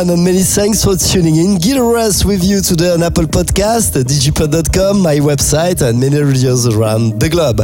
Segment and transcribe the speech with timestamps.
[0.00, 1.58] And many thanks for tuning in.
[1.58, 7.20] Gil Everest with you today on Apple Podcast, digipod.com, my website, and many radios around
[7.20, 7.58] the globe.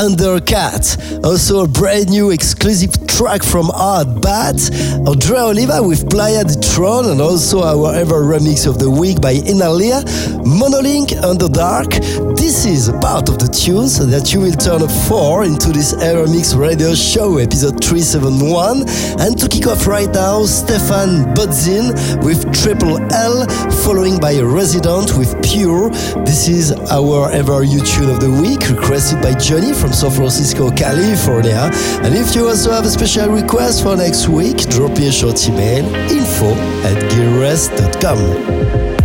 [0.00, 4.72] Undercat, also a brand new exclusive track from Artbat,
[5.06, 9.34] Andrea Oliva with Playa de Tron, and also our ever remix of the week by
[9.34, 10.02] Innellea,
[10.44, 11.90] Monolink Under Dark.
[12.36, 16.56] This is part of the tunes that you will turn up for into this EverMix
[16.56, 18.84] radio show, episode 371.
[19.20, 23.46] And to kick off right now, Stephan Bodzin with Triple L,
[23.84, 25.90] following by a Resident with Pure.
[26.24, 31.70] This is our ever YouTube of the week, requested by Johnny from San Francisco, California.
[32.04, 35.40] And if you also have a special request for next week, drop me a short
[35.48, 36.52] email info
[36.84, 39.03] at gearrest.com.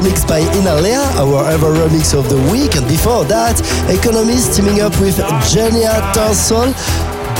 [0.00, 2.74] Remixed by Innellea, our ever remix of the week.
[2.74, 3.60] And before that,
[3.90, 5.18] Economist teaming up with
[5.52, 6.72] Genia Tarsol.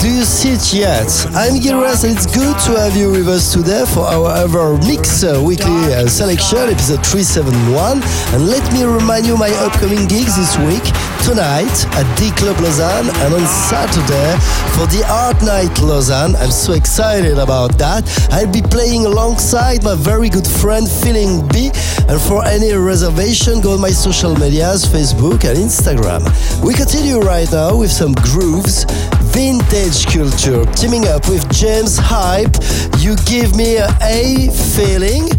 [0.01, 1.13] Do you see it yet?
[1.37, 5.37] I'm Gilres and it's good to have you with us today for our EverMix uh,
[5.39, 8.01] weekly uh, selection, episode 371.
[8.33, 10.81] And let me remind you my upcoming gigs this week
[11.21, 14.33] tonight at D Club Lausanne and on Saturday
[14.73, 16.35] for the Art Night Lausanne.
[16.37, 18.01] I'm so excited about that.
[18.31, 21.69] I'll be playing alongside my very good friend Feeling B.
[22.09, 26.25] And for any reservation, go on my social medias, Facebook and Instagram.
[26.65, 28.89] We continue right now with some grooves
[29.33, 32.55] Vintage Culture, teaming up with James Hype.
[32.99, 35.29] You give me a A feeling.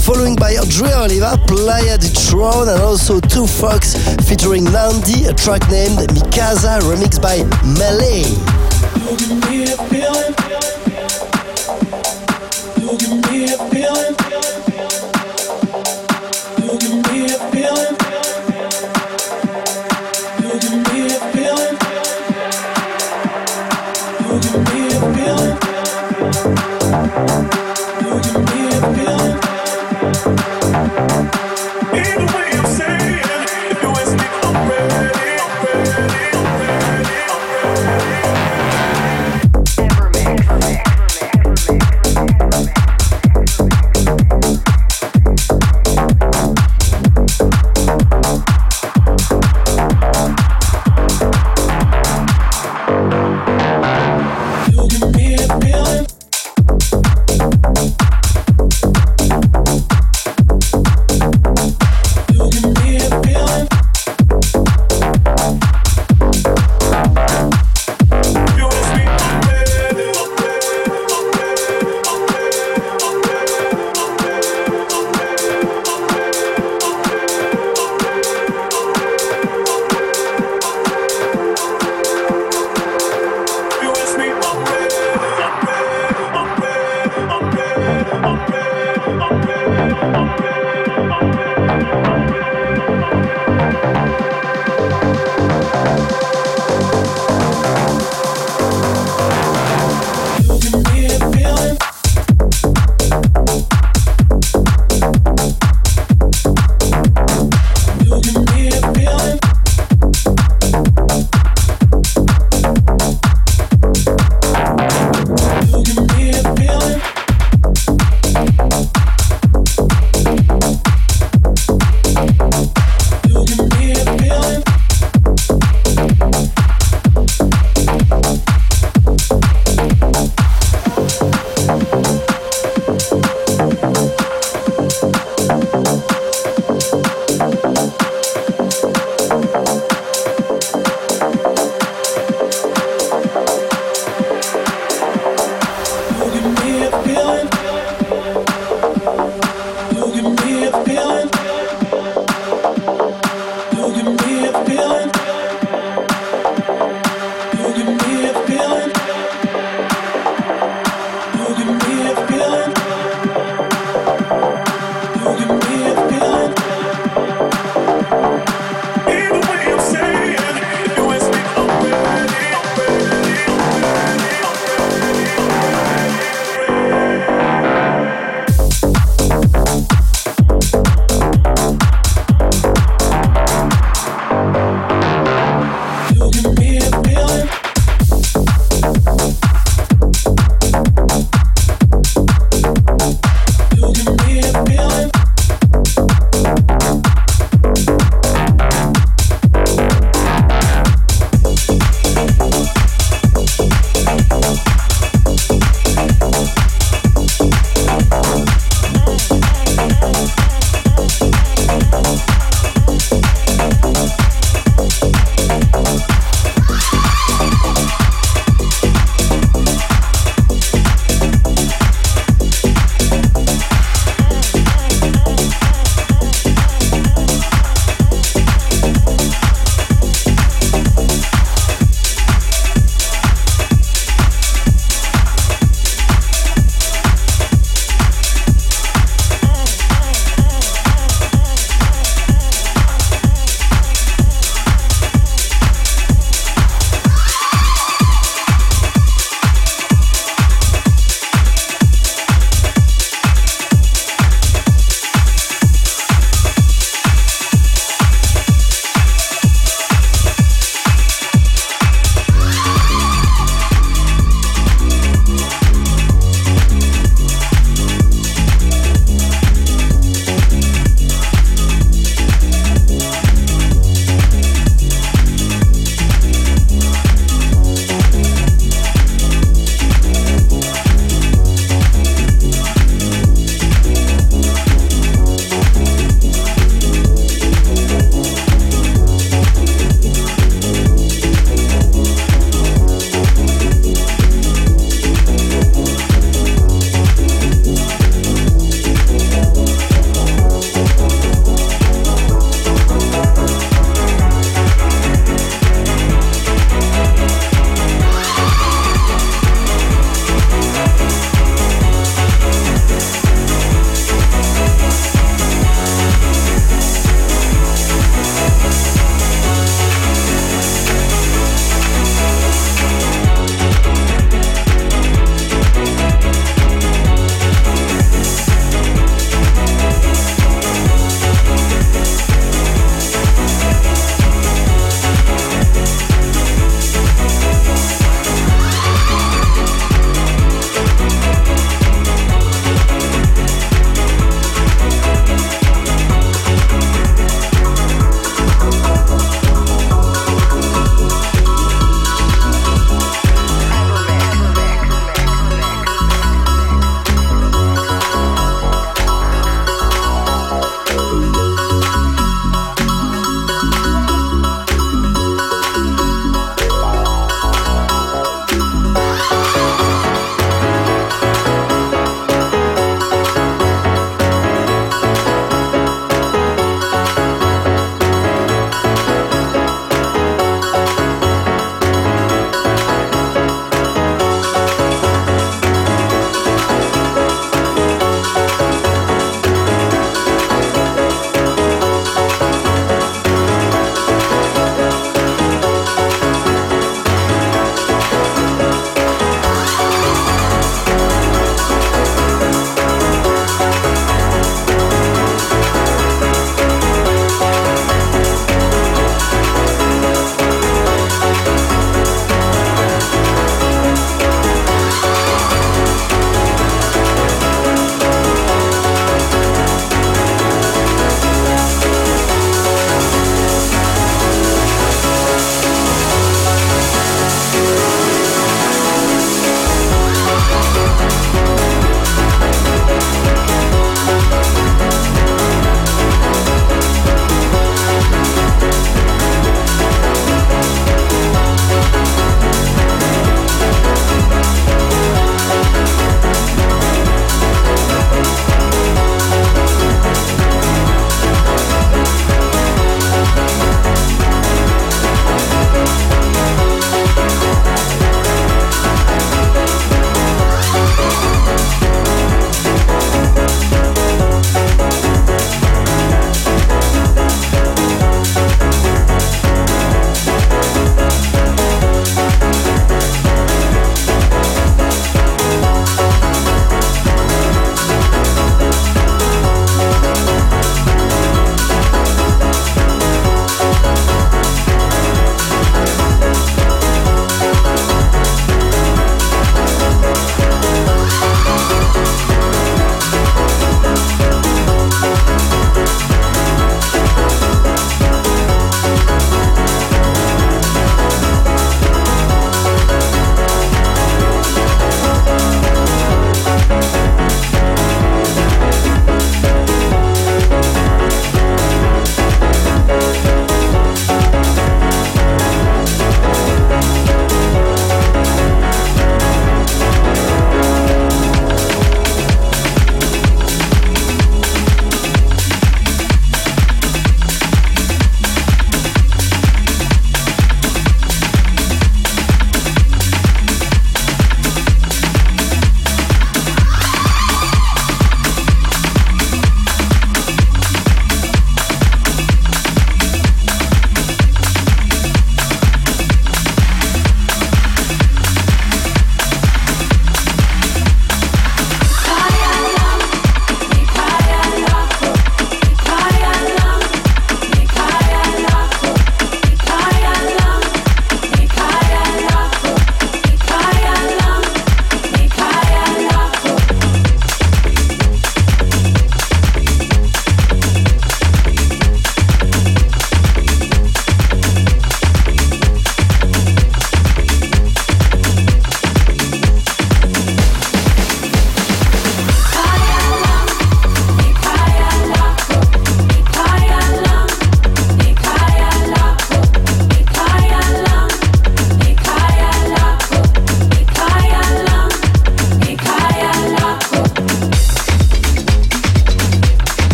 [0.00, 3.94] Following by Andrea Oliva, Playa di Tron, and also Two Fox
[4.28, 8.61] featuring Nandi, a track named Mikasa, remixed by Melee.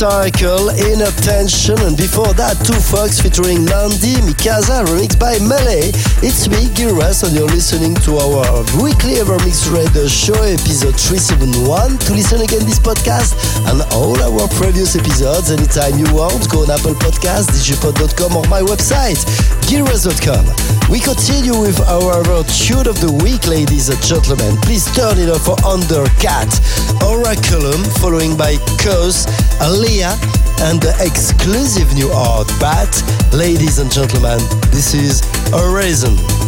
[0.00, 5.92] Cycle, Inattention, and before that, Two Fox featuring Mandy Mikasa, remixed by Melee.
[6.22, 11.96] It's me, Everest, and you're listening to our weekly EverMix Radio show, episode 371.
[11.96, 13.32] To listen again this podcast
[13.64, 18.60] and all our previous episodes anytime you want, go on Apple Podcasts, digipod.com or my
[18.60, 19.16] website,
[19.64, 20.44] gilres.com.
[20.92, 24.60] We continue with our tune of the week, ladies and gentlemen.
[24.60, 26.52] Please turn it up for Undercatt,
[27.00, 29.24] Oraculum, following by Cause,
[29.64, 30.12] Alia,
[30.62, 33.02] and the exclusive new art But,
[33.32, 34.38] Ladies and gentlemen,
[34.70, 36.39] this is Horizon.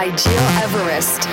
[0.00, 0.32] By Gil
[0.64, 1.29] Everest.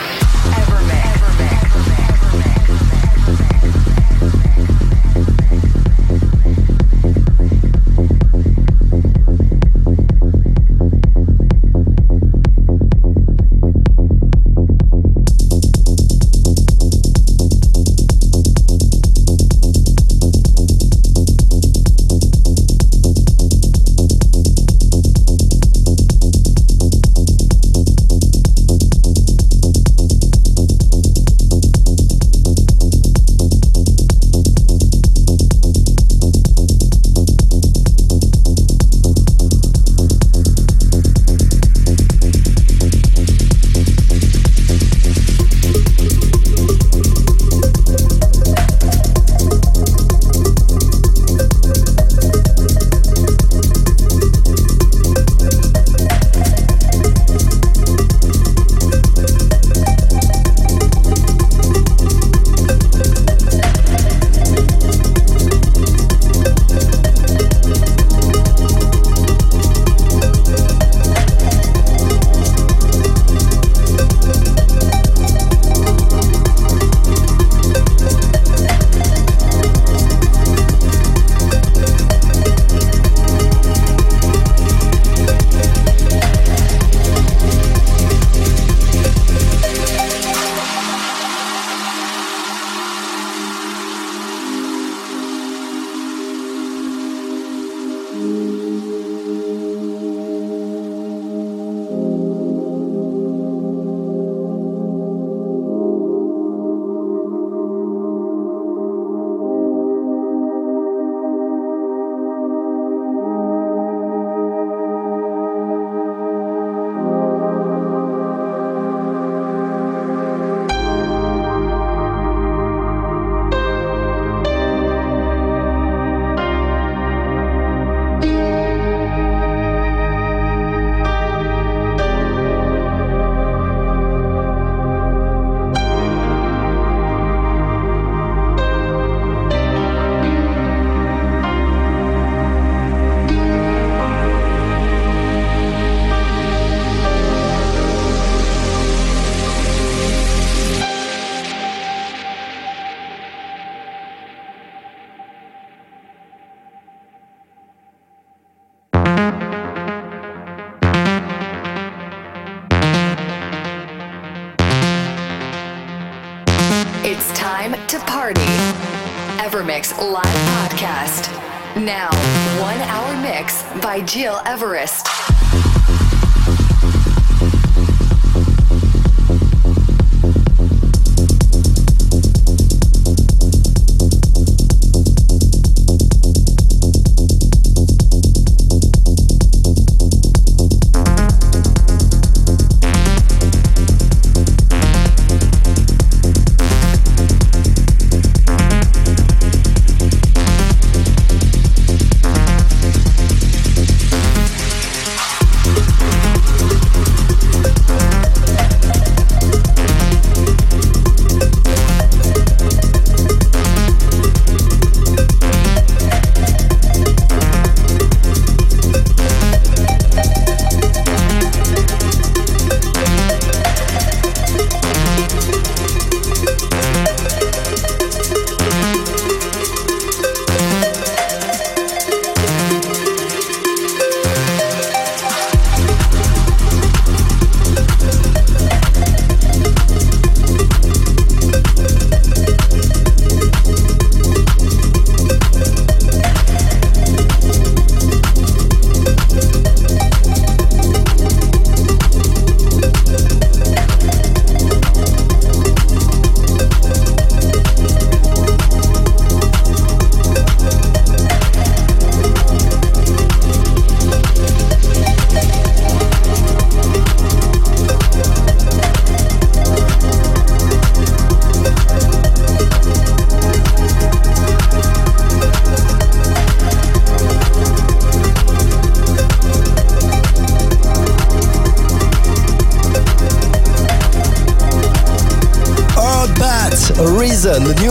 [174.02, 175.07] Gil Everest.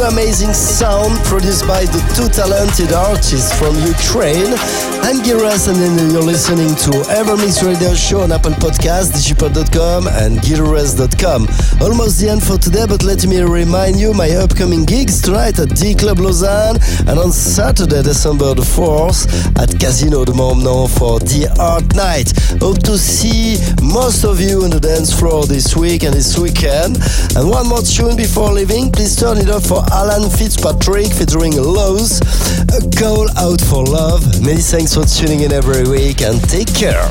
[0.06, 4.54] Amazing sound produced by the two talented artists from Ukraine.
[5.02, 10.38] I'm Giras and then you're listening to EverMix Radio Show on Apple Podcast, digipod.com and
[10.38, 11.48] giras.com.
[11.82, 15.74] Almost the end for today, but let me remind you my upcoming gigs tonight at
[15.74, 16.78] D Club Lausanne
[17.08, 19.26] and on Saturday, December the 4th
[19.58, 22.30] at Casino de Montbenon for the Art Night.
[22.62, 26.98] Hope to see most of you on the dance floor this week and this weekend.
[27.34, 32.20] And one more tune before leaving, please turn it up for Alan Fitzpatrick featuring Lowe's,
[32.68, 34.42] A Call Out for Love.
[34.44, 37.10] Many thanks for tuning in every week and take care.